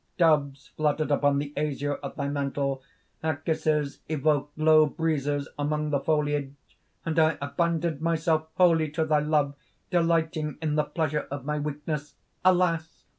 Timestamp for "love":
9.19-9.53